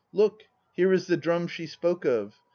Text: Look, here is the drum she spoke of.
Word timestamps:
Look, 0.13 0.45
here 0.71 0.91
is 0.91 1.05
the 1.05 1.15
drum 1.15 1.45
she 1.47 1.67
spoke 1.67 2.05
of. 2.07 2.33